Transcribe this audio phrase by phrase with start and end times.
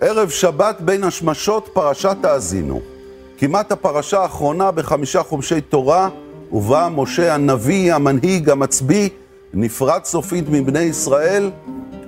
[0.00, 2.80] ערב שבת בין השמשות, פרשת האזינו.
[3.38, 6.08] כמעט הפרשה האחרונה בחמישה חומשי תורה,
[6.52, 9.08] ובה משה הנביא, המנהיג, המצביא,
[9.54, 11.50] נפרד סופית מבני ישראל,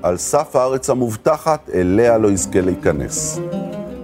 [0.02, 3.38] על סף הארץ המובטחת, אליה לא יזכה להיכנס.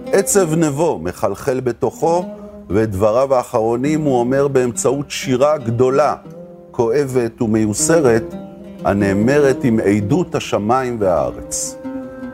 [0.05, 2.25] עצב נבו מחלחל בתוכו,
[2.69, 6.15] ואת דבריו האחרונים הוא אומר באמצעות שירה גדולה,
[6.71, 8.35] כואבת ומיוסרת,
[8.85, 11.78] הנאמרת עם עדות השמיים והארץ.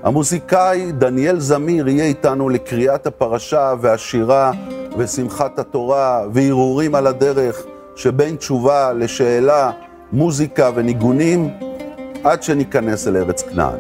[0.06, 4.52] המוזיקאי דניאל זמיר יהיה איתנו לקריאת הפרשה והשירה
[4.98, 7.64] ושמחת התורה והרהורים על הדרך
[7.96, 9.72] שבין תשובה לשאלה,
[10.12, 11.50] מוזיקה וניגונים,
[12.24, 13.80] עד שניכנס אל ארץ כנען.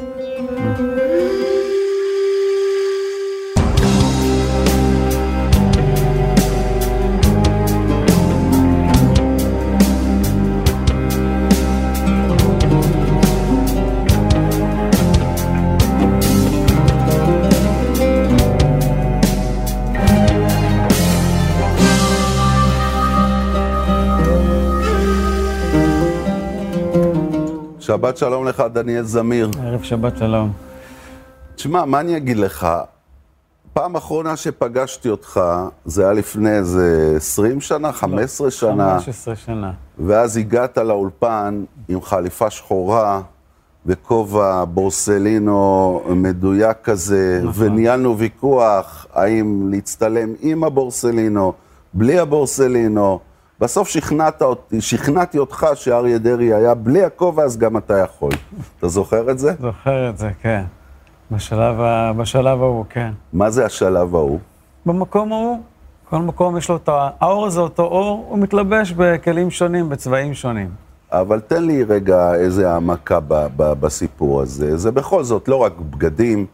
[27.95, 29.49] שבת שלום לך, דניאל זמיר.
[29.63, 30.51] ערב שבת שלום.
[31.55, 32.67] תשמע, מה אני אגיד לך?
[33.73, 35.41] פעם אחרונה שפגשתי אותך,
[35.85, 38.99] זה היה לפני איזה 20 שנה, 15 לא, שנה.
[38.99, 39.71] 15 שנה.
[39.99, 43.21] ואז הגעת לאולפן עם חליפה שחורה
[43.85, 47.67] וכובע בורסלינו מדויק כזה, נכון.
[47.67, 51.53] וניהלנו ויכוח האם להצטלם עם הבורסלינו,
[51.93, 53.19] בלי הבורסלינו.
[53.65, 58.31] בסוף שכנעת אותי, שכנעתי אותך שאריה דרעי היה בלי הכובע, אז גם אתה יכול.
[58.79, 59.53] אתה זוכר את זה?
[59.61, 60.63] זוכר את זה, כן.
[61.31, 61.75] בשלב,
[62.17, 63.11] בשלב ההוא, כן.
[63.33, 64.39] מה זה השלב ההוא?
[64.85, 65.59] במקום ההוא,
[66.09, 66.89] כל מקום יש לו את
[67.21, 70.69] האור הזה, אותו אור, הוא מתלבש בכלים שונים, בצבעים שונים.
[71.11, 74.77] אבל תן לי רגע איזה העמקה ב- ב- בסיפור הזה.
[74.77, 76.45] זה בכל זאת לא רק בגדים,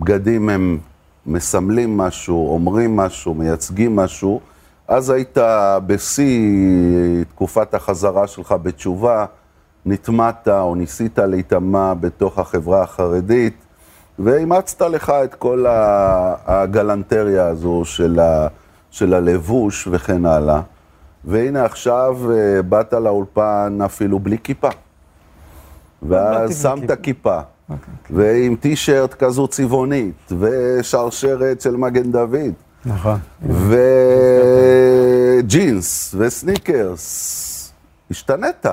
[0.00, 0.78] בגדים הם
[1.26, 4.40] מסמלים משהו, אומרים משהו, מייצגים משהו.
[4.88, 5.38] אז היית
[5.86, 9.26] בשיא תקופת החזרה שלך בתשובה,
[9.86, 13.56] נטמעת או ניסית להיטמע בתוך החברה החרדית,
[14.18, 15.64] ואימצת לך את כל
[16.46, 18.48] הגלנטריה הזו של, ה,
[18.90, 20.60] של הלבוש וכן הלאה.
[21.24, 24.68] והנה עכשיו אה, באת לאולפן אפילו בלי כיפה.
[26.02, 27.38] ואז שמת כיפה.
[27.38, 27.74] Okay, okay.
[28.10, 32.67] ועם טישרט כזו צבעונית, ושרשרת של מגן דוד.
[32.86, 33.18] נכון.
[35.44, 37.72] וג'ינס וסניקרס,
[38.10, 38.66] השתנית.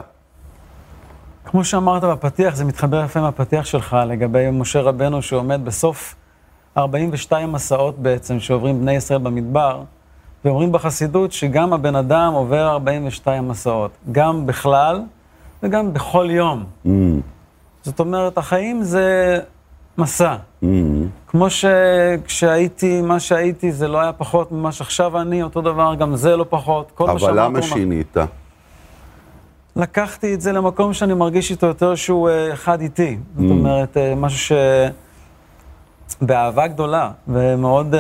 [1.46, 6.16] כמו שאמרת בפתיח, זה מתחבר יפה עם הפתיח שלך לגבי משה רבנו שעומד בסוף
[6.78, 9.84] 42 מסעות בעצם שעוברים בני ישראל במדבר,
[10.46, 15.02] ואומרים בחסידות שגם הבן אדם עובר 42 מסעות, גם בכלל
[15.64, 16.64] וגם בכל יום.
[16.86, 16.90] Mm.
[17.82, 19.40] זאת אומרת, החיים זה
[19.98, 20.36] מסע.
[20.36, 20.66] Mm-hmm.
[21.28, 26.38] כמו שכשהייתי, מה שהייתי, זה לא היה פחות ממה שעכשיו אני, אותו דבר, גם זה
[26.38, 26.92] לא פחות.
[27.00, 28.18] אבל למה שינית?
[29.76, 33.18] לקחתי את זה למקום שאני מרגיש איתו יותר שהוא uh, אחד איתי.
[33.18, 33.42] Mm.
[33.42, 34.52] זאת אומרת, uh, משהו ש...
[36.22, 37.94] באהבה גדולה, ומאוד...
[37.94, 37.98] Uh,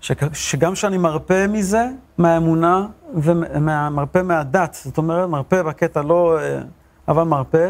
[0.00, 0.12] ש...
[0.32, 1.86] שגם שאני מרפה מזה,
[2.18, 6.38] מהאמונה ומרפה מהדת, זאת אומרת, מרפה בקטע לא...
[7.08, 7.66] אבל מרפה,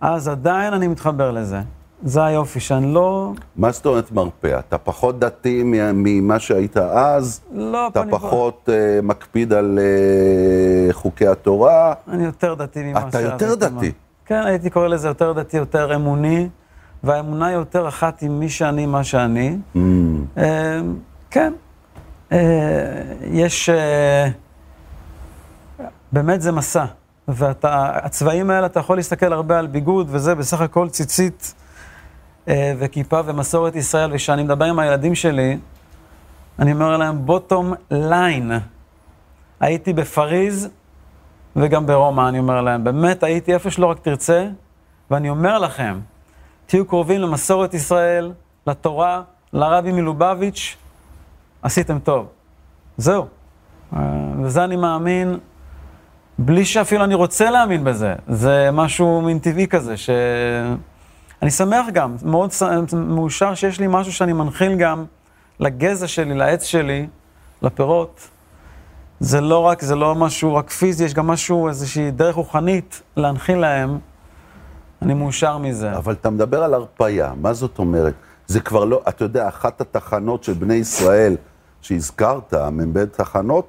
[0.00, 1.60] אז עדיין אני מתחבר לזה.
[2.02, 3.32] זה היופי, שאני לא...
[3.56, 4.58] מה זאת אומרת מרפא?
[4.58, 7.40] אתה פחות דתי ממה שהיית אז?
[7.52, 11.94] לא, אתה פחות uh, מקפיד על uh, חוקי התורה?
[12.08, 13.14] אני יותר דתי ממה שאז.
[13.14, 13.92] אתה יותר דתי?
[14.26, 16.48] כן, הייתי קורא לזה יותר דתי, יותר אמוני,
[17.04, 19.56] והאמונה יותר אחת עם מי שאני, מה שאני.
[19.74, 19.78] Mm.
[20.36, 20.40] Uh,
[21.30, 21.52] כן.
[22.30, 22.34] Uh,
[23.32, 23.70] יש...
[23.70, 23.72] Uh,
[26.12, 26.84] באמת זה מסע.
[27.28, 31.54] והצבעים האלה, אתה יכול להסתכל הרבה על ביגוד, וזה בסך הכל ציצית.
[32.48, 35.58] אה, וכיפה ומסורת ישראל, וכשאני מדבר עם הילדים שלי,
[36.58, 38.52] אני אומר להם, בוטום ליין.
[39.60, 40.68] הייתי בפריז
[41.56, 42.84] וגם ברומא, אני אומר להם.
[42.84, 44.46] באמת, הייתי איפה שלא רק תרצה,
[45.10, 46.00] ואני אומר לכם,
[46.66, 48.32] תהיו קרובים למסורת ישראל,
[48.66, 49.22] לתורה,
[49.52, 50.76] לרבי מלובביץ',
[51.62, 52.26] עשיתם טוב.
[52.96, 53.26] זהו.
[53.96, 54.00] אה,
[54.42, 55.38] וזה אני מאמין,
[56.38, 58.14] בלי שאפילו אני רוצה להאמין בזה.
[58.28, 60.10] זה משהו מין טבעי כזה, ש...
[61.42, 62.50] אני שמח גם, מאוד
[62.92, 65.04] מאושר שיש לי משהו שאני מנחיל גם
[65.60, 67.06] לגזע שלי, לעץ שלי,
[67.62, 68.28] לפירות.
[69.20, 73.58] זה לא רק, זה לא משהו רק פיזי, יש גם משהו, איזושהי דרך רוחנית להנחיל
[73.58, 73.98] להם.
[75.02, 75.96] אני מאושר מזה.
[75.96, 78.14] אבל אתה מדבר על הרפייה, מה זאת אומרת?
[78.46, 81.36] זה כבר לא, אתה יודע, אחת התחנות של בני ישראל
[81.80, 83.66] שהזכרת, מ"ב תחנות,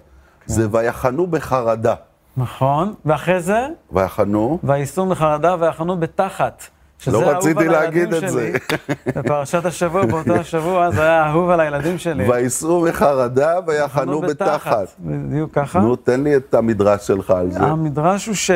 [0.47, 0.53] כן.
[0.53, 1.95] זה ויחנו בחרדה.
[2.37, 3.67] נכון, ואחרי זה?
[3.91, 4.59] ויחנו?
[4.63, 6.63] וייסעו בחרדה ויחנו בתחת.
[7.07, 8.51] לא רציתי להגיד את זה.
[9.15, 12.29] בפרשת השבוע, באותו השבוע, זה היה אהוב על הילדים שלי.
[12.29, 14.87] וייסעו מחרדה ויחנו חנו בתחת.
[14.99, 15.79] בדיוק ככה.
[15.79, 17.59] נו, תן לי את המדרש שלך על זה.
[17.59, 18.51] המדרש הוא ש...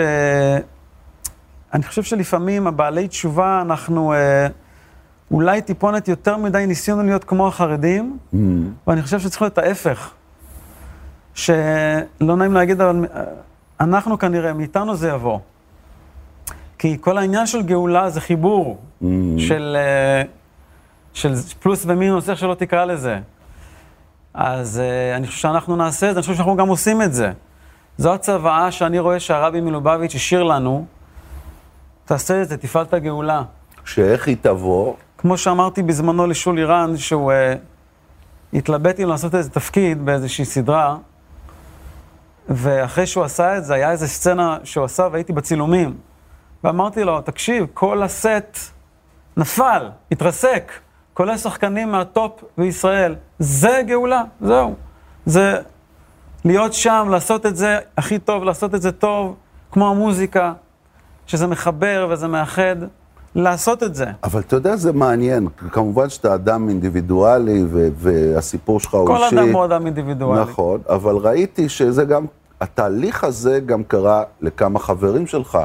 [1.74, 4.48] אני חושב שלפעמים הבעלי תשובה, אנחנו אה,
[5.32, 8.38] אולי טיפונת יותר מדי ניסינו להיות כמו החרדים, Mm.
[8.88, 10.12] ואני חושב שצריך להיות ההפך.
[11.34, 13.24] שלא נעים להגיד, אבל אה,
[13.80, 15.40] אנחנו כנראה, מאיתנו זה יבוא.
[16.84, 19.06] כי כל העניין של גאולה זה חיבור Mm.
[19.38, 20.24] של, אה,
[21.14, 23.20] של פלוס ומינוס, איך שלא תקרא לזה.
[24.34, 27.32] אז אה, אני חושב שאנחנו נעשה את זה, אני חושב שאנחנו גם עושים את זה.
[27.98, 30.86] זו הצוואה שאני רואה שהרבי מלובביץ' השאיר לנו,
[32.06, 33.44] תעשה את זה, תפעל את הגאולה.
[33.86, 34.94] שאיך היא תבוא?
[35.18, 40.98] כמו שאמרתי בזמנו לשול אירן, שהוא uh, התלבט אם לעשות איזה תפקיד באיזושהי סדרה,
[42.50, 45.96] ואחרי שהוא עשה את זה, היה איזו סצנה שהוא עשה והייתי בצילומים.
[46.64, 48.58] ואמרתי לו, תקשיב, כל הסט
[49.38, 50.72] נפל, התרסק,
[51.14, 53.16] כולל שחקנים מהטופ בישראל.
[53.40, 54.76] זה גאולה, זהו.
[55.26, 55.58] זה
[56.46, 59.36] להיות שם, לעשות את זה הכי טוב, לעשות את זה טוב,
[59.72, 60.54] כמו המוזיקה,
[61.28, 62.76] שזה מחבר וזה מאחד,
[63.36, 64.06] לעשות את זה.
[64.24, 65.48] אבל אתה יודע, זה מעניין.
[65.72, 69.36] כמובן שאתה אדם אינדיבידואלי, ו- והסיפור שלך הוא כל אישי.
[69.40, 70.42] אדם הוא אדם אינדיבידואלי.
[70.42, 72.26] נכון, אבל ראיתי שזה גם,
[72.62, 75.60] התהליך הזה גם קרה לכמה חברים שלך.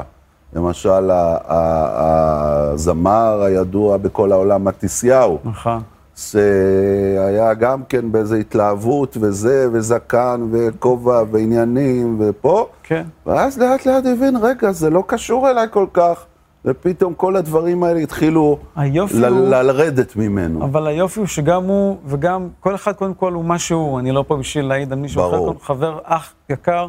[0.53, 1.11] למשל,
[1.49, 5.83] הזמר הידוע בכל העולם, מתיסיהו, נכון.
[6.17, 13.05] שהיה גם כן באיזו התלהבות וזה, וזקן, וכובע, ועניינים, ופה, כן.
[13.27, 16.25] ואז לאט לאט הבין, רגע, זה לא קשור אליי כל כך,
[16.65, 19.49] ופתאום כל הדברים האלה התחילו ל- הוא...
[19.49, 20.65] לרדת ממנו.
[20.65, 24.25] אבל היופי הוא שגם הוא, וגם כל אחד קודם כל הוא מה שהוא, אני לא
[24.29, 26.89] פה בשביל להעיד על מישהו אחר, חבר, אח יקר.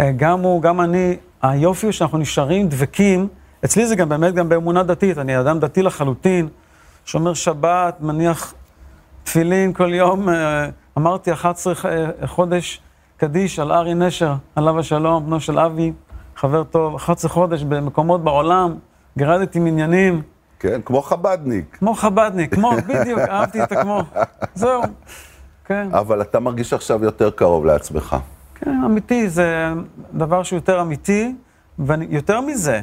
[0.00, 3.28] אה, גם הוא, גם אני, היופי הוא שאנחנו נשארים דבקים,
[3.64, 6.48] אצלי זה גם באמת גם באמונה דתית, אני אדם דתי לחלוטין,
[7.04, 8.54] שומר שבת, מניח
[9.24, 12.80] תפילין כל יום, אה, אמרתי 11 ח- אה, חודש
[13.16, 15.92] קדיש על ארי נשר, עליו השלום, בנו של אבי,
[16.36, 18.74] חבר טוב, 11 חודש במקומות בעולם,
[19.18, 20.22] גירדתי מניינים.
[20.58, 21.76] כן, כמו חבדניק.
[21.78, 24.02] כמו חבדניק, כמו, בדיוק, אהבתי את הכמו.
[24.54, 24.82] זהו.
[25.64, 28.16] כן, אבל אתה מרגיש עכשיו יותר קרוב לעצמך.
[28.60, 29.68] כן, אמיתי, זה
[30.14, 31.34] דבר שהוא יותר אמיתי,
[31.78, 32.80] ויותר מזה,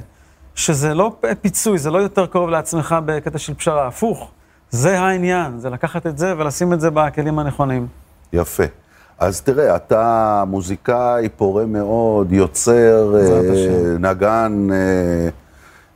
[0.56, 4.32] שזה לא פיצוי, זה לא יותר קרוב לעצמך בקטע של פשרה, הפוך.
[4.70, 7.88] זה העניין, זה לקחת את זה ולשים את זה בכלים הנכונים.
[8.34, 8.64] יפה.
[9.20, 13.98] אז תראה, אתה מוזיקאי פורה מאוד, יוצר, אה.
[14.00, 15.30] נגן, אה,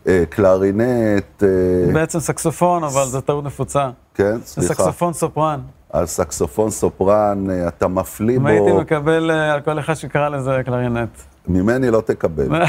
[0.07, 3.89] אה, קלרינט, אה, בעצם סקסופון, אבל זו טעות נפוצה.
[4.13, 4.73] כן, זה סליחה.
[4.73, 5.59] סקסופון סופרן.
[5.93, 10.29] אז סקסופון סופרן, אה, אתה מפליא אם הייתי בו, מקבל אה, על כל אחד שקרא
[10.29, 11.09] לזה קלרינט.
[11.47, 12.47] ממני לא תקבל.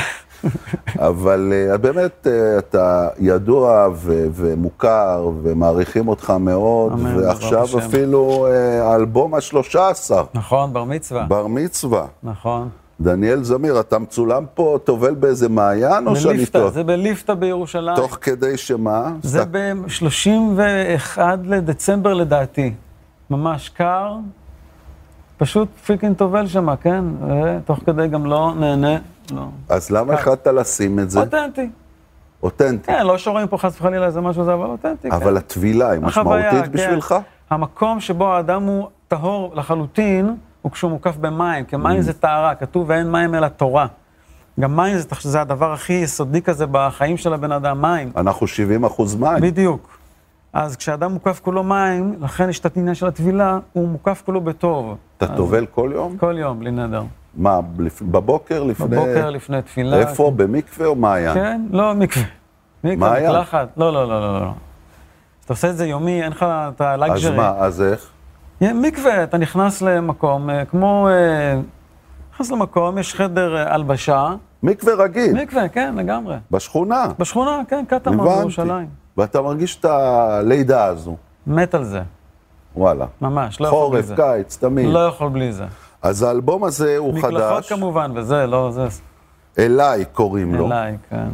[0.98, 2.26] אבל אה, באמת,
[2.58, 7.66] אתה ידוע ו- ומוכר, ומעריכים אותך מאוד, אמן, ועכשיו.
[7.78, 8.46] אפילו
[8.82, 11.22] האלבום השלושה עשר, נכון, בר מצווה.
[11.28, 12.06] בר מצווה.
[12.22, 12.68] נכון.
[13.00, 16.70] דניאל זמיר, אתה מצולם פה, טובל באיזה מעיין, או שאני טועה?
[16.70, 17.96] זה בליפתא בירושלים.
[17.96, 19.12] תוך כדי שמה?
[19.22, 22.72] זה סת- ב-31 לדצמבר לדעתי.
[23.32, 24.16] ממש קר,
[25.36, 27.04] פשוט freaking טובל שם, כן?
[27.28, 28.96] ותוך כדי גם לא נהנה,
[29.34, 29.42] לא.
[29.68, 30.14] אז למה.
[30.14, 31.20] החלטת לשים את זה?
[31.20, 31.70] אותנטי.
[32.42, 32.86] אותנטי.
[32.86, 35.14] כן, לא שרואים פה חס וחלילה איזה משהו זה, אבל אותנטי, כן.
[35.16, 36.78] אבל הטבילה היא החוויה, משמעותית כן.
[36.78, 37.14] בשבילך?
[37.50, 41.78] המקום שבו האדם הוא טהור לחלוטין, הוא כשהוא מוקף במים, כי Mm.
[41.78, 43.86] מים זה טהרה, כתוב ואין מים אלא תורה.
[44.60, 48.12] גם מים זה, זה הדבר הכי יסודי כזה בחיים של הבן אדם, מים.
[48.16, 49.40] אנחנו 70 אחוז מים.
[49.42, 49.98] בדיוק.
[50.52, 54.96] אז כשאדם מוקף כולו מים, לכן יש את העניין של הטבילה, הוא מוקף כולו בטוב.
[55.16, 56.16] אתה אז טובל כל יום?
[56.18, 57.02] כל יום, בלי נדר.
[57.34, 57.60] מה,
[58.02, 58.86] בבוקר, לפני...
[58.86, 59.96] בבוקר, לפני תפילה.
[59.96, 60.32] איפה?
[60.36, 61.34] במקווה או מעיין?
[61.34, 62.24] כן, לא, מקווה.
[62.84, 63.20] מקווה?
[63.20, 63.68] מקלחת.
[63.76, 64.50] לא, לא, לא, לא, לא.
[65.44, 67.36] אתה עושה את זה יומי, אין לך את אז הלאגז'רי.
[67.36, 68.08] מה, אז איך?
[68.60, 71.08] מקווה, אתה נכנס למקום, אה, כמו...
[71.08, 71.60] אה,
[72.34, 74.34] נכנס למקום, יש חדר אה, הלבשה.
[74.62, 76.36] מקווה רגיל, מקווה, כן, לגמרי.
[76.50, 77.06] בשכונה.
[77.18, 78.28] בשכונה, כן, קטמון.
[78.28, 79.01] בירושלים.
[79.16, 81.16] ואתה מרגיש את הלידה הזו.
[81.46, 82.00] מת על זה,
[82.76, 83.06] וואלה.
[83.20, 84.16] ממש, לא יכול בלי חורף, זה.
[84.16, 84.86] קיץ, תמיד.
[84.86, 85.64] לא יכול בלי זה.
[86.02, 88.86] אז האלבום הזה הוא מקלחות חדש, כמובן, וזה, לא, זה
[89.58, 91.28] אליי קוראים לו, אליי, כן.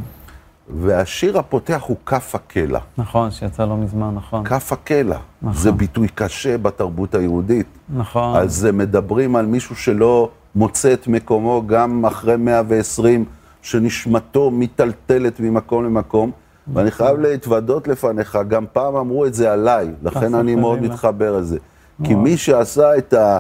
[0.77, 2.79] והשיר הפותח הוא כף הקלע.
[2.99, 4.45] נכון, שיצא לא מזמן, נכון.
[4.45, 5.19] כף הקלע.
[5.43, 5.63] נכון.
[5.63, 7.67] זה ביטוי קשה בתרבות היהודית.
[7.97, 8.49] נכון.
[8.49, 13.25] זה מדברים על מישהו שלא מוצא את מקומו גם אחרי 120,
[13.63, 16.31] שנשמתו מיטלטלת ממקום למקום.
[16.75, 20.95] ואני חייב להתוודות לפניך, גם פעם אמרו את זה עליי, לכן אני מאוד וחלילה.
[20.95, 21.59] מתחבר לזה.
[22.05, 23.39] כי מי שעשה את, ה,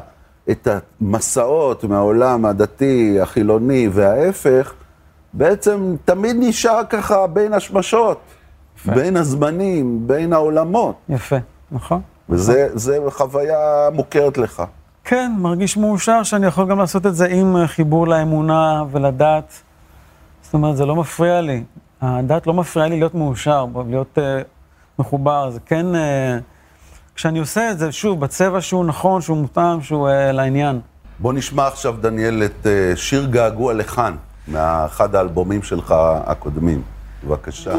[0.51, 0.69] את
[1.01, 4.73] המסעות מהעולם הדתי, החילוני וההפך,
[5.33, 8.21] בעצם תמיד נשאר ככה בין השמשות.
[8.77, 8.93] יפה.
[8.93, 10.95] בין הזמנים, בין העולמות.
[11.09, 11.37] יפה,
[11.73, 12.01] נכון?
[12.29, 14.63] וזה חוויה מוכרת לך.
[15.05, 19.53] כן, מרגיש מאושר שאני יכול גם לעשות את זה עם אה, חיבור לאמונה ולדת.
[20.43, 21.65] זאת אומרת, זה לא מפריע לי.
[22.01, 24.21] הדת לא מפריעה לי להיות מאושר, להיות uh,
[24.99, 25.51] מחובר.
[25.51, 25.99] זה כן, uh,
[27.15, 30.81] כשאני עושה את זה, שוב, בצבע שהוא נכון, שהוא מותאם, שהוא uh, לעניין.
[31.19, 34.17] בוא נשמע עכשיו, דניאל, את uh, שיר געגוע לכאן,
[34.49, 35.95] מאחד האלבומים שלך
[36.27, 36.83] הקודמים.
[37.25, 37.75] בבקשה.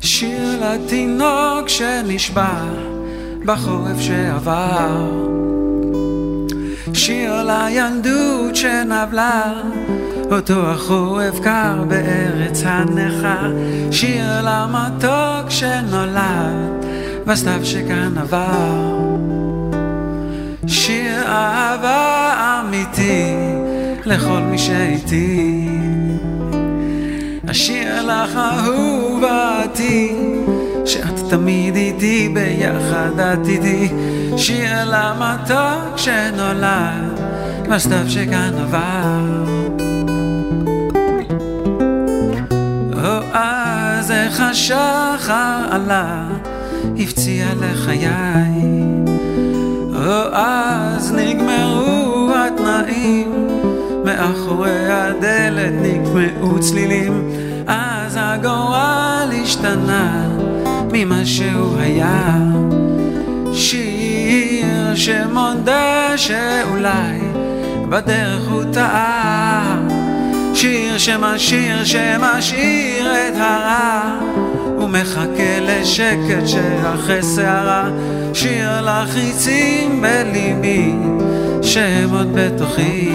[0.00, 2.64] שיר לתינוק שנשבע
[3.46, 5.10] בחורף שעבר
[6.94, 9.52] שיר לילדות שנבלה
[10.30, 13.46] אותו החורף קר בארץ הנכה
[13.90, 16.84] שיר למתוק שנולד
[17.26, 18.94] בסתיו שכאן עבר.
[20.66, 23.34] שיר אהבה אמיתי
[24.04, 25.68] לכל מי שאיתי
[27.50, 30.16] אשיר לך אהובתי,
[30.84, 33.88] שאת תמיד איתי ביחד את איתי,
[34.36, 37.20] שיר למתוק שנולד,
[37.70, 39.44] בסתיו שכאן עבר.
[43.04, 46.28] או אז איך השחר עלה,
[46.98, 48.08] הפציע לחיי,
[49.94, 53.44] או אז נגמרו התנאים.
[54.04, 57.30] מאחורי הדלת נקמעו צלילים,
[57.66, 60.28] אז הגורל השתנה
[60.96, 62.36] ממה שהוא היה.
[63.52, 67.18] שיר שמודה שאולי
[67.88, 69.80] בדרך הוא טעה.
[70.54, 74.18] שיר שמשאיר, שמשאיר את הרע
[74.78, 77.90] ומחכה לשקט שאחרי שערה
[78.34, 80.92] שיר לחיצים בליבי
[81.62, 83.12] שהם עוד בתוכי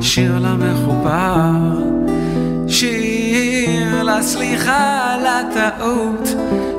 [0.00, 1.50] שיר למחובר,
[2.68, 6.28] שיר לסליחה על הטעות,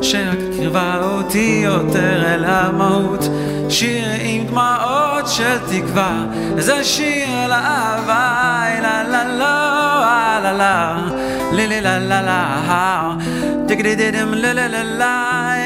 [0.02, 3.30] שרק קרבה אותי יותר אל המהות,
[3.70, 6.26] שיר עם דמעות של תקווה,
[6.58, 10.98] זה שיר לאהבה, לה לה לה לה לה
[11.52, 12.44] לה לה לה לה
[14.54, 14.92] לה לה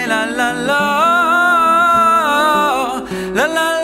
[0.06, 0.54] לה לה
[3.34, 3.77] לה לה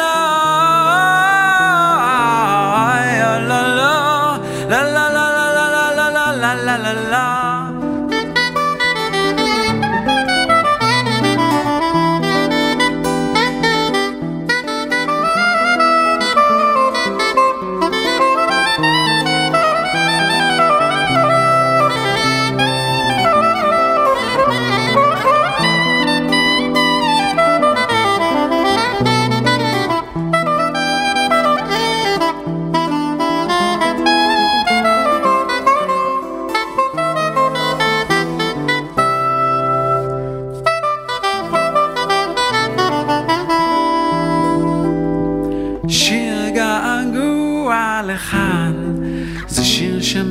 [6.97, 7.32] alive.
[50.15, 50.21] לה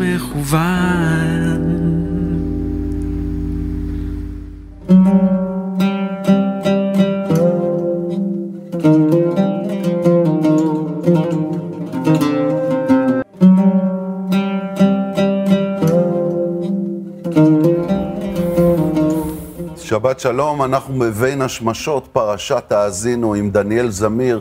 [19.77, 24.41] שבת שלום, אנחנו מבין השמשות פרשת האזינו עם דניאל זמיר.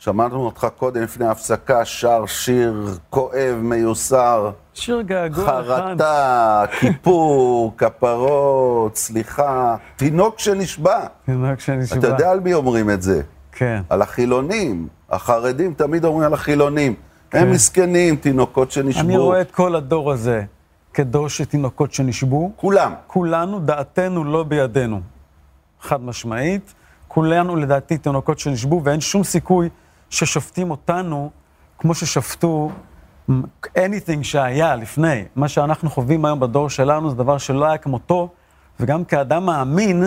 [0.00, 4.50] שמענו אותך קודם לפני ההפסקה, שר שיר כואב, מיוסר.
[4.80, 9.76] שיר געגוע חרטה, כיפור, כפרות, סליחה.
[9.96, 11.06] תינוק שנשבע.
[11.24, 11.98] תינוק שנשבע.
[11.98, 13.22] אתה יודע על מי אומרים את זה?
[13.52, 13.82] כן.
[13.88, 14.88] על החילונים.
[15.10, 16.94] החרדים תמיד אומרים על החילונים.
[17.30, 17.38] כן.
[17.38, 19.00] הם מסכנים, תינוקות שנשבו.
[19.00, 20.42] אני רואה את כל הדור הזה
[20.94, 22.52] כדור של תינוקות שנשבו.
[22.56, 22.94] כולם.
[23.06, 25.00] כולנו, דעתנו לא בידינו.
[25.80, 26.74] חד משמעית.
[27.08, 29.68] כולנו לדעתי תינוקות שנשבו, ואין שום סיכוי
[30.10, 31.30] ששופטים אותנו
[31.78, 32.70] כמו ששפטו
[33.76, 35.24] anything שהיה לפני.
[35.36, 38.28] מה שאנחנו חווים היום בדור שלנו זה דבר שלא היה כמותו,
[38.80, 40.04] וגם כאדם מאמין,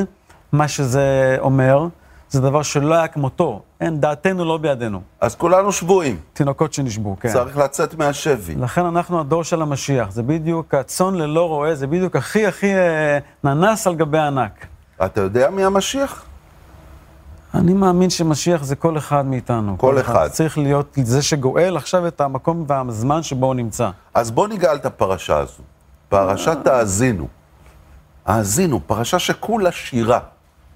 [0.52, 1.88] מה שזה אומר,
[2.30, 3.62] זה דבר שלא היה כמותו.
[3.82, 5.02] אין, דעתנו לא בידינו.
[5.22, 6.20] אז כולנו שבויים.
[6.34, 7.30] תינוקות שנשבו, כן.
[7.30, 8.56] צריך לצאת מהשבי.
[8.56, 10.12] לכן אנחנו הדור של המשיח.
[10.12, 14.66] זה בדיוק, הצאן ללא רועה, זה בדיוק הכי הכי אה, ננס על גבי ענק.
[15.06, 16.26] אתה יודע מי המשיח?
[17.54, 19.78] אני מאמין שמשיח זה כל אחד מאיתנו.
[19.78, 20.28] כל אחד.
[20.28, 23.90] צריך להיות זה שגואל עכשיו את המקום והזמן שבו הוא נמצא.
[24.14, 25.64] אז בוא ניגע את הפרשה הזו.
[26.10, 27.28] פרשת האזינו.
[28.26, 30.20] האזינו, פרשה שכולה שירה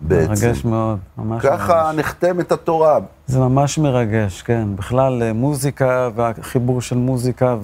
[0.01, 0.29] בעצם.
[0.47, 1.99] מרגש מאוד, ממש ככה מרגש.
[1.99, 2.97] נחתמת התורה.
[3.27, 4.67] זה ממש מרגש, כן.
[4.75, 7.55] בכלל, אה, מוזיקה והחיבור של מוזיקה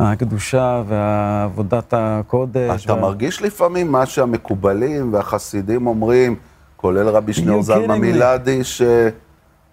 [0.00, 2.84] והקדושה ועבודת הקודש.
[2.84, 6.36] אתה וה- מרגיש לפעמים מה שהמקובלים והחסידים אומרים,
[6.80, 7.98] כולל רבי שניאור me.
[7.98, 8.60] מילדי,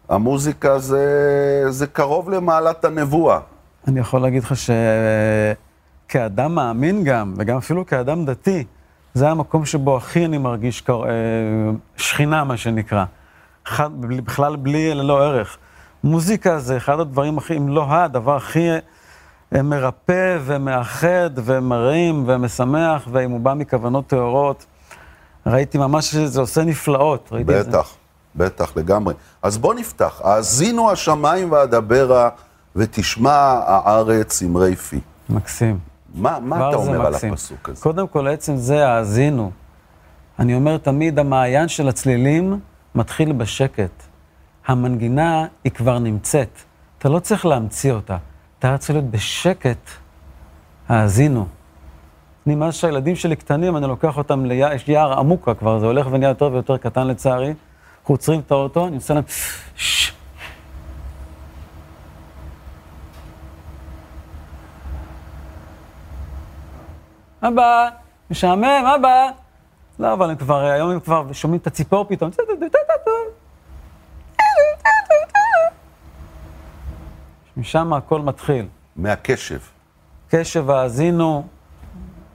[0.10, 1.04] שהמוזיקה זה,
[1.70, 3.40] זה קרוב למעלת הנבואה.
[3.88, 4.54] אני יכול להגיד לך
[6.08, 8.64] שכאדם מאמין גם, וגם אפילו כאדם דתי,
[9.14, 11.04] זה המקום שבו הכי אני מרגיש קר...
[11.06, 11.10] אה,
[11.98, 13.06] שכינה, מה שנקרא.
[13.92, 15.58] בלי- בכלל בלי, ללא ערך.
[16.04, 18.70] מוזיקה זה אחד הדברים הכי, אם לא הדבר הכי
[19.56, 24.66] אה, מרפא ומאחד ומרים ומשמח, ואם הוא בא מכוונות טהורות,
[25.46, 27.30] ראיתי ממש שזה עושה נפלאות.
[27.32, 27.70] ראיתי את זה.
[27.70, 27.94] בטח,
[28.36, 29.14] בטח, לגמרי.
[29.42, 30.22] אז בוא נפתח.
[30.24, 32.30] האזינו השמיים ואדברה,
[32.76, 35.00] ותשמע הארץ אמרי פי.
[35.30, 35.80] מקסים.
[36.16, 37.34] מה, מה אתה אומר על מקסים.
[37.34, 37.82] הפסוק הזה?
[37.82, 39.52] קודם כל, עצם זה, האזינו.
[40.40, 42.60] אני אומר תמיד, המעיין של הצלילים
[42.96, 44.04] מתחיל בשקט.
[44.68, 46.50] המנגינה היא כבר נמצאת.
[46.98, 48.18] אתה לא צריך להמציא אותה.
[48.60, 49.90] אתה צריך להיות בשקט.
[50.90, 51.48] האזינו.
[52.48, 56.08] אני, מאז שהילדים שלי קטנים, אני לוקח אותם ליער, יש יער עמוקה כבר, זה הולך
[56.12, 57.54] ונהיה יותר ויותר קטן לצערי.
[58.02, 59.24] אנחנו עוצרים את האוטו, אני עושה להם...
[67.42, 67.90] אבא,
[68.32, 69.28] משעמם, אבא.
[70.00, 72.32] לא, אבל הם כבר, היום הם כבר שומעים את הציפור פתאום.
[77.58, 78.68] משם הכל מתחיל.
[78.96, 79.60] מהקשב.
[80.30, 81.44] קשב האזינו,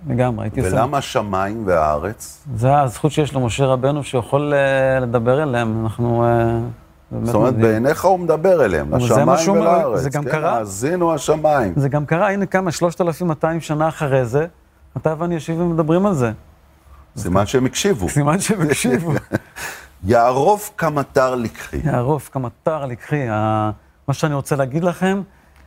[0.09, 0.75] לגמרי, הייתי עושה...
[0.75, 2.45] ולמה השמיים והארץ?
[2.57, 6.25] זה הזכות שיש למשה רבנו שיכול אה, לדבר אליהם, אנחנו...
[6.25, 6.59] אה,
[7.23, 7.55] זאת אומרת.
[7.57, 10.01] בעיניך הוא מדבר אליהם, לשמיים ולארץ.
[10.01, 10.57] זה גם כן, קרה.
[10.57, 11.73] האזינו השמיים.
[11.77, 14.47] זה גם קרה, הנה כמה, 3,200 שנה אחרי זה,
[14.97, 16.33] אתה ואני יושבים ומדברים על זה.
[17.17, 18.09] סימן שהם הקשיבו.
[18.09, 19.13] סימן שהם הקשיבו.
[20.05, 21.81] יערוף כמטר לקחי.
[21.85, 23.29] יערוף כמטר לקחי,
[24.09, 25.23] מה שאני רוצה להגיד לכם,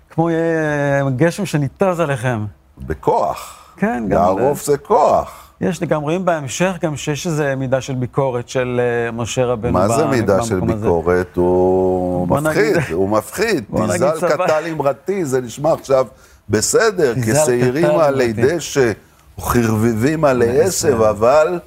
[0.09, 2.45] כמו יהיה גשם שניתז עליכם.
[2.77, 3.62] בכוח.
[3.77, 4.11] כן, גם...
[4.21, 5.39] יערוף זה כוח.
[5.61, 9.73] יש גם רואים בהמשך גם שיש איזו מידה של ביקורת של אה, משה רבנו.
[9.73, 10.81] מה זה מידה של במקום הזה.
[10.85, 11.35] ביקורת?
[11.35, 13.63] הוא מפחיד, נגיד- הוא מפחיד.
[13.91, 14.27] תיזל.
[14.29, 16.07] קטל אמרתי, זה נשמע עכשיו
[16.49, 18.33] בסדר, כשעירים עלי.
[18.33, 18.91] דשא
[19.39, 21.59] וכרביבים עלי עשב, אבל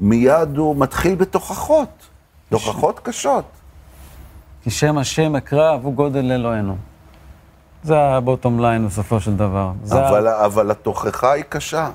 [0.00, 1.88] מיד הוא מתחיל בתוכחות.
[2.50, 3.44] תוכחות קשות.
[4.62, 6.76] כי שם השם אקרא עבור גודל אלוהינו.
[7.82, 9.70] זה הבוטום ליין בסופו של דבר.
[9.92, 10.44] אבל, ה...
[10.44, 11.88] אבל התוכחה היא קשה.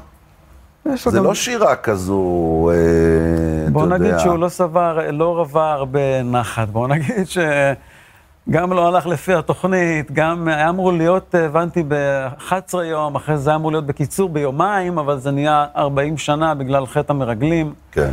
[0.95, 4.19] זה גם- לא שירה כזו, אה, בוא אתה נגיד יודע.
[4.19, 6.67] שהוא לא שבע, לא רבה הרבה נחת.
[6.69, 12.51] בוא נגיד שגם לא הלך לפי התוכנית, גם היה אמור להיות, הבנתי, ב-11
[12.83, 17.11] יום, אחרי זה היה אמור להיות בקיצור ביומיים, אבל זה נהיה 40 שנה בגלל חטא
[17.13, 17.73] המרגלים.
[17.91, 18.11] כן.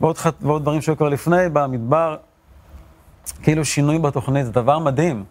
[0.00, 0.16] ועוד.
[0.40, 2.16] ועוד דברים שהיו כבר לפני, במדבר,
[3.42, 5.24] כאילו שינוי בתוכנית, זה דבר מדהים.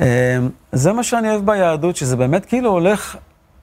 [0.00, 0.38] אה,
[0.72, 3.16] זה מה שאני אוהב ביהדות, שזה באמת כאילו הולך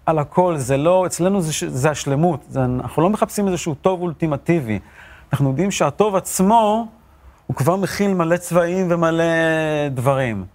[0.06, 4.80] על הכל, זה לא, אצלנו זה, זה השלמות, זה, אנחנו לא מחפשים איזשהו טוב אולטימטיבי.
[5.34, 6.88] אנחנו יודעים שהטוב עצמו,
[7.48, 9.24] הוא כבר מכיל מלא צבעים ומלא
[9.92, 10.46] דברים,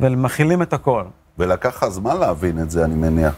[0.00, 1.04] ומכילים את הכל.
[1.38, 3.34] ולקח לך זמן להבין את זה, אני מניח.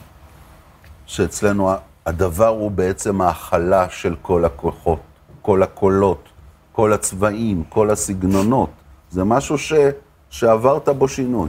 [1.06, 1.70] שאצלנו
[2.06, 5.00] הדבר הוא בעצם ההכלה של כל הכוחות,
[5.42, 6.28] כל הקולות,
[6.72, 8.70] כל הצבעים, כל הסגנונות.
[9.10, 9.72] זה משהו ש...
[10.30, 11.48] שעברת בו שינוי,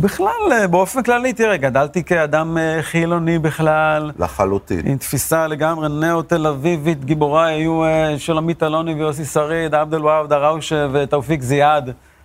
[0.00, 4.80] בכלל, אה, באופן כללי, תראה, גדלתי כאדם אה, חילוני בכלל, לחלוטין.
[4.84, 10.86] עם תפיסה לגמרי נאו-תל אביבית, גיבוריי היו אה, שולמית אלוני ויוסי שריד, עבד אל-והאב דראושה
[10.92, 11.84] ותאופיק זיאד.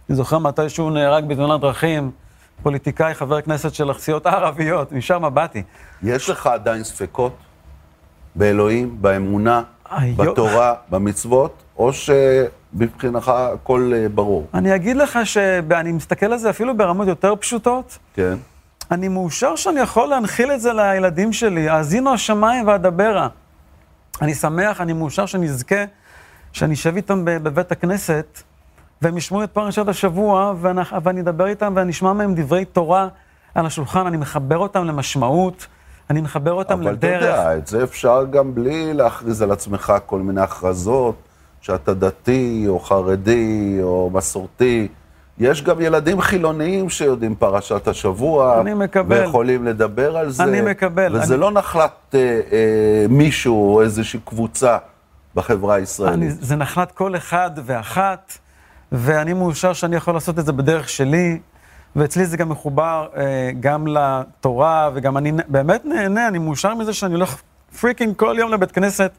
[0.09, 2.12] אני זוכר מתי שהוא נהרג בתאונת דרכים,
[2.63, 5.63] פוליטיקאי, חבר כנסת של הסיעות הערביות, משם באתי.
[6.03, 7.33] יש לך עדיין ספקות
[8.36, 11.91] באלוהים, באמונה, היו- בתורה, במצוות, או
[12.79, 14.47] שמבחינתך הכל אה, ברור?
[14.53, 17.97] אני אגיד לך שאני מסתכל על זה אפילו ברמות יותר פשוטות.
[18.13, 18.36] כן.
[18.91, 21.69] אני מאושר שאני יכול להנחיל את זה לילדים שלי.
[21.69, 23.27] האזינו השמיים ואדברה.
[24.21, 25.83] אני שמח, אני מאושר שאני אזכה,
[26.51, 28.41] שאני אשב איתם בבית הכנסת,
[29.01, 33.07] והם ישמעו את פרשת השבוע, ואני, ואני אדבר איתם ואני אשמע מהם דברי תורה
[33.55, 35.67] על השולחן, אני מחבר אותם למשמעות,
[36.09, 37.21] אני מחבר אותם אבל אתה לדרך.
[37.21, 41.15] יודע, את זה אפשר גם בלי להכריז על עצמך כל מיני הכרזות,
[41.63, 44.88] שאתה דתי, או חרדי, או מסורתי.
[45.39, 48.62] יש גם ילדים חילוניים שיודעים פרשת השבוע.
[48.62, 49.19] אני מקבל.
[49.19, 50.43] ויכולים לדבר על זה.
[50.43, 51.15] אני מקבל.
[51.15, 52.39] וזה אני- לא נחלת אה, אה,
[53.10, 54.78] מישהו או איזושהי קבוצה
[55.36, 56.32] בחברה אני, הישראלית.
[56.41, 58.38] זה נחלת כל אחד ואחת,
[58.91, 61.39] ואני מאושר שאני יכול לעשות את זה בדרך שלי,
[61.95, 63.23] ואצלי זה גם מחובר אה,
[63.60, 67.41] גם לתורה, וגם אני באמת נהנה, אני מאושר מזה שאני הולך
[67.82, 69.12] freaking כל יום לבית כנסת,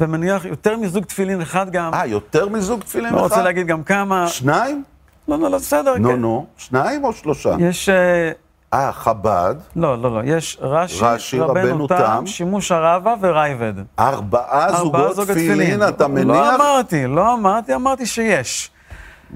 [0.00, 1.94] ומניח יותר מזוג תפילין אחד גם.
[1.94, 3.24] אה, יותר מזוג תפילין לא אחד?
[3.24, 4.28] רוצה להגיד גם כמה.
[4.28, 4.84] שניים?
[5.28, 5.94] לא, לא, לא, בסדר.
[5.98, 6.16] נו, כן.
[6.20, 6.46] נו.
[6.56, 7.56] שניים או שלושה?
[7.58, 7.88] יש...
[7.88, 8.30] אה,
[8.74, 12.22] אה, חב"ד, לא, לא, לא, יש רש"י, רש"י, רבנו תם.
[12.26, 13.72] שימוש הרבה ורייבד.
[13.98, 16.54] ארבעה זוגות זוג תפילין, אתה לא מניח?
[16.54, 18.70] אמרתי, לא אמרתי, אמרתי שיש.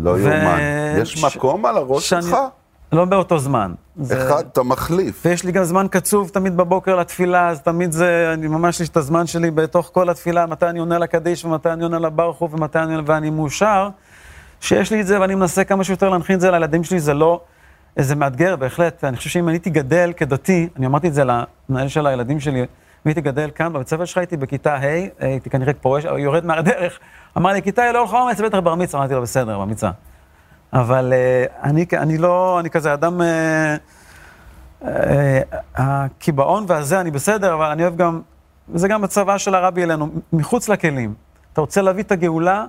[0.00, 0.58] לא ו- יאומן.
[1.02, 2.36] יש ש- מקום על הראש שלך?
[2.92, 3.72] לא באותו זמן.
[4.00, 5.22] זה- אחד, אתה מחליף.
[5.24, 8.96] ויש לי גם זמן קצוב תמיד בבוקר לתפילה, אז תמיד זה, אני ממש יש את
[8.96, 12.78] הזמן שלי בתוך כל התפילה, מתי אני עונה לקדיש ומתי אני עונה לברך הוא ומתי
[12.78, 13.88] אני עונה, ואני מאושר
[14.60, 17.40] שיש לי את זה ואני מנסה כמה שיותר להנחיל את זה לילדים שלי, זה לא,
[17.98, 21.88] זה מאתגר בהחלט, אני חושב שאם אני הייתי גדל כדתי, אני אמרתי את זה למנהל
[21.88, 22.66] של הילדים שלי, אם
[23.04, 24.80] הייתי גדל כאן בבית ספר שלך, הייתי בכיתה ה',
[25.18, 26.98] הייתי כנראה פורש, יורד מהדרך,
[27.36, 29.92] אמר לי, כיתה ה' לא הולכה אומץ, בטח בר מצווה, אמרתי לו, בסדר, בר מצווה.
[30.72, 33.76] אבל אה, אני, אני לא, אני כזה אדם, אה,
[34.84, 35.40] אה,
[35.74, 38.20] הקיבעון והזה, אני בסדר, אבל אני אוהב גם,
[38.68, 41.14] וזה גם הצוואה של הרבי אלינו, מחוץ לכלים.
[41.52, 42.64] אתה רוצה להביא את הגאולה,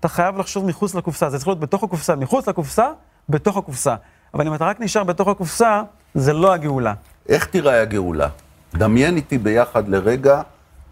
[0.00, 1.30] אתה חייב לחשוב מחוץ לקופסה.
[1.30, 2.86] זה צריך להיות בתוך הקופסה, מחוץ לקופסה,
[3.28, 3.94] בתוך הקופסה.
[4.34, 5.82] אבל אם אתה רק נשאר בתוך הקופסה,
[6.14, 6.94] זה לא הגאולה.
[7.28, 8.28] איך תיראה הגאולה?
[8.74, 10.42] דמיין איתי ביחד לרגע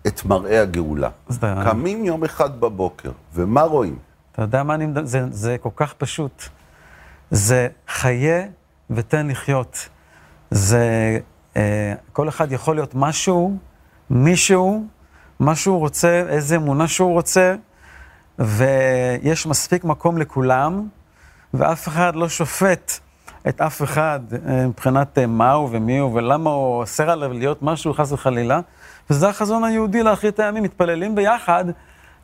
[0.06, 1.08] את מראה הגאולה.
[1.40, 4.09] קמים יום אחד בבוקר, ומה רואים?
[4.40, 5.05] אתה יודע מה אני מדבר?
[5.05, 6.44] זה, זה כל כך פשוט.
[7.31, 8.42] זה חיה
[8.90, 9.88] ותן לחיות.
[10.50, 11.18] זה,
[11.57, 13.57] אה, כל אחד יכול להיות משהו,
[14.11, 14.87] מישהו,
[15.40, 17.55] מה שהוא רוצה, איזה אמונה שהוא רוצה,
[18.38, 20.88] ויש מספיק מקום לכולם,
[21.55, 22.92] ואף אחד לא שופט
[23.48, 27.62] את אף אחד אה, מבחינת אה, מה הוא ומי הוא ולמה הוא אוסר עליו להיות
[27.62, 28.61] משהו, חס וחלילה.
[29.11, 31.64] וזה החזון היהודי לאחרית הימים, מתפללים ביחד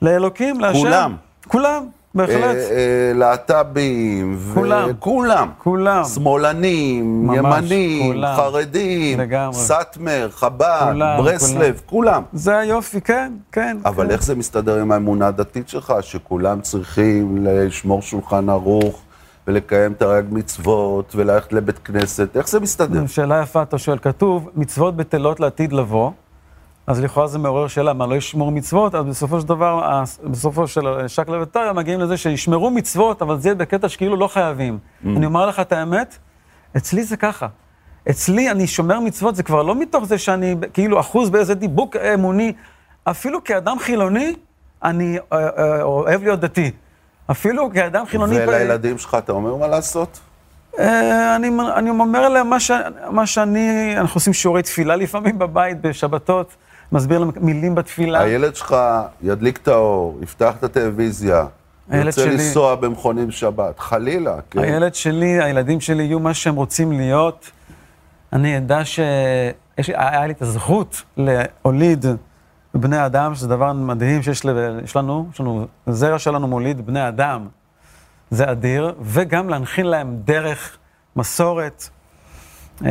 [0.02, 0.78] לאלוקים, להשם.
[0.78, 1.16] כולם.
[1.48, 2.56] כולם, בהחלט.
[2.56, 4.88] אה, אה, להט"בים, כולם.
[4.90, 5.48] וכולם.
[5.58, 6.04] כולם.
[6.04, 8.36] שמאלנים, ימנים, כולם.
[8.36, 9.20] חרדים.
[9.52, 12.22] סאטמר, חב"ד, כולם, ברסלב, כולם.
[12.32, 13.76] זה היופי, כן, כן.
[13.84, 14.10] אבל כן.
[14.10, 19.02] איך זה מסתדר עם האמונה הדתית שלך, שכולם צריכים לשמור שולחן ערוך
[19.46, 22.36] ולקיים תרי"ג מצוות וללכת לבית כנסת?
[22.36, 23.06] איך זה מסתדר?
[23.06, 23.98] שאלה יפה, אתה שואל.
[23.98, 26.10] כתוב, מצוות בטלות לעתיד לבוא,
[26.86, 28.94] אז לכאורה זה מעורר שאלה, מה, לא ישמור מצוות?
[28.94, 33.54] אז בסופו של דבר, בסופו של שקלא וטריא, מגיעים לזה שישמרו מצוות, אבל זה יהיה
[33.54, 34.78] בקטע שכאילו לא חייבים.
[35.06, 36.18] אני אומר לך את האמת,
[36.76, 37.46] אצלי זה ככה.
[38.10, 42.52] אצלי אני שומר מצוות, זה כבר לא מתוך זה שאני כאילו אחוז באיזה דיבוק אמוני,
[43.04, 44.34] אפילו כאדם חילוני,
[44.84, 46.70] אני אה, אה, אוהב להיות דתי.
[47.30, 48.36] אפילו כאדם חילוני...
[48.46, 50.20] ולילדים שלך אתה אומר מה לעשות?
[50.78, 52.70] אה, אני, אני אומר להם מה, ש,
[53.10, 56.56] מה שאני, אנחנו עושים שיעורי תפילה לפעמים בבית, בשבתות,
[56.92, 58.20] מסביר להם מילים בתפילה.
[58.20, 58.76] הילד שלך
[59.22, 61.46] ידליק את האור, יפתח את הטלוויזיה,
[61.92, 64.58] ירצה שלי- לנסוע במכונים בשבת, חלילה, כן?
[64.58, 67.50] הילד שלי, הילדים שלי יהיו מה שהם רוצים להיות.
[68.32, 69.00] אני אדע שיש,
[69.88, 72.04] היה לי את הזכות להוליד
[72.74, 77.08] בני אדם, שזה דבר מדהים שיש ל- יש לנו, יש לנו, זרע שלנו מוליד בני
[77.08, 77.48] אדם,
[78.30, 80.76] זה אדיר, וגם להנחיל להם דרך,
[81.16, 81.88] מסורת.
[82.80, 82.88] הם,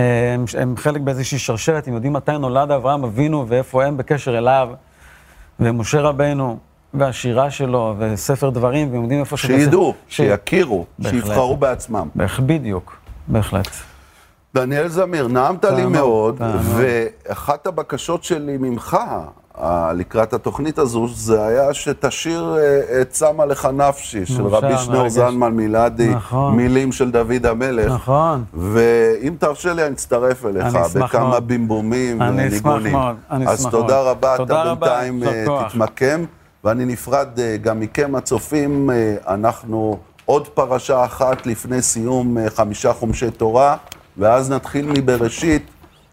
[0.60, 4.70] הם חלק באיזושהי שרשרת, הם יודעים מתי נולד אברהם אבינו ואיפה הם בקשר אליו,
[5.60, 6.58] ומשה רבנו,
[6.94, 9.38] והשירה שלו, וספר דברים, והם יודעים איפה...
[9.38, 11.14] שזה- שידעו, ש- שיכירו, בהחלט.
[11.24, 12.08] שיבחרו בעצמם.
[12.16, 12.96] בהח- בדיוק,
[13.28, 13.68] בהחלט.
[14.56, 16.42] דניאל זמיר, נעמת לי מאוד.
[16.64, 18.98] ואחת הבקשות שלי ממך
[19.96, 25.12] לקראת התוכנית הזו, זה היה שתשיר אה, את שמה לך נפשי, של רבי שנור מרגש.
[25.12, 26.56] זלמן מילדי, נכון.
[26.56, 27.92] מילים של דוד המלך.
[27.92, 28.44] נכון.
[28.54, 31.48] ואם תרשה לי, אני אצטרף אליך בכמה מאוד.
[31.48, 32.92] בימומים אני אשמח וניגונים.
[32.92, 34.08] מאוד, אני אז אשמח תודה מאוד.
[34.08, 35.70] רבה, תודה אתה רבה, בינתיים אה.
[35.70, 36.26] תתמקם,
[36.64, 42.94] ואני נפרד אה, גם מכם הצופים, אה, אנחנו עוד פרשה אחת לפני סיום אה, חמישה
[42.94, 43.78] חומשי תורה,
[44.18, 45.66] ואז נתחיל מבראשית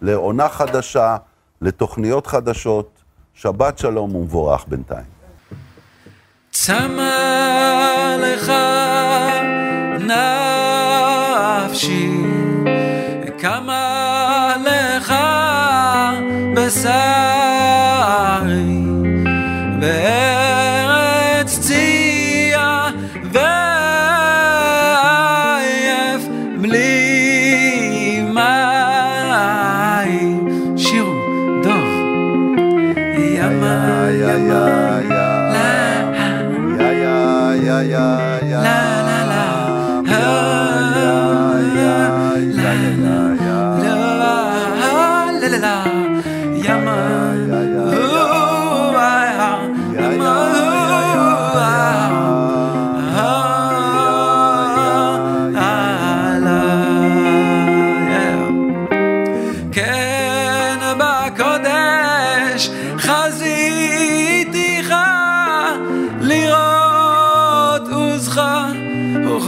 [0.03, 1.17] לעונה חדשה,
[1.61, 3.02] לתוכניות חדשות.
[3.43, 5.05] שבת שלום ומבורך בינתיים.
[6.51, 8.53] צמא לך
[11.69, 12.11] נפשי,
[13.39, 15.15] קמה לך
[16.57, 17.52] בשרי,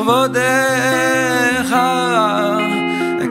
[0.05, 1.77] לכבודך,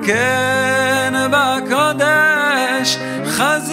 [0.06, 3.73] כן בקודש חז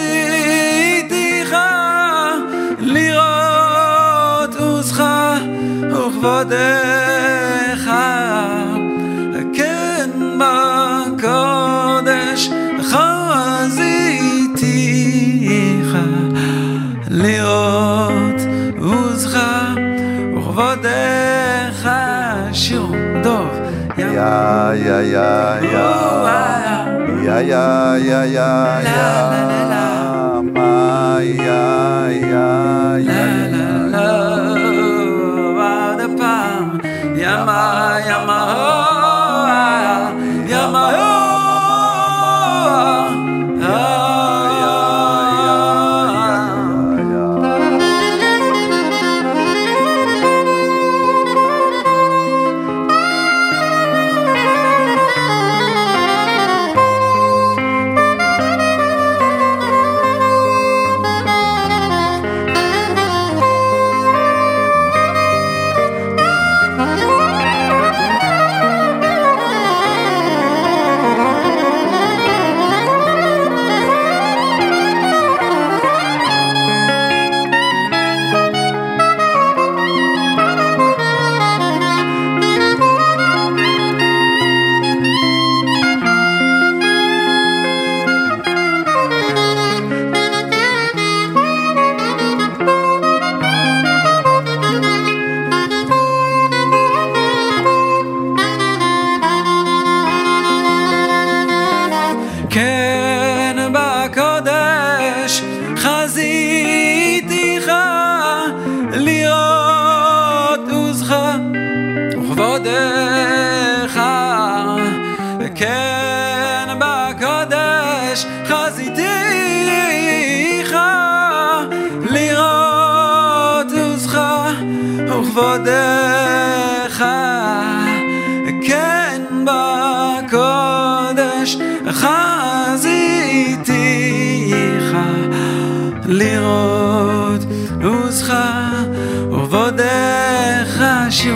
[24.21, 25.31] ya ya ya
[25.73, 25.89] ya.
[27.25, 27.65] Ya ya
[27.97, 28.51] ya ya
[28.85, 29.01] ya.
[29.01, 29.11] Ya
[30.45, 31.65] ma ya
[32.33, 32.49] ya
[33.01, 34.09] ya la la la
[35.57, 36.35] va da pa.
[37.17, 37.61] Ya ma
[38.05, 38.80] ya ma.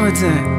[0.06, 0.55] Leute.